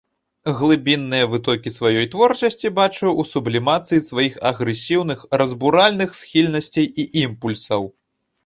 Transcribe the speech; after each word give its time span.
Глыбінныя 0.59 1.25
вытокі 1.33 1.73
сваёй 1.75 2.07
творчасці 2.13 2.71
бачыў 2.79 3.09
у 3.23 3.25
сублімацыі 3.33 4.05
сваіх 4.09 4.33
агрэсіўных, 4.51 5.19
разбуральных 5.43 6.09
схільнасцей 6.23 6.87
і 7.05 7.07
імпульсаў. 7.27 7.81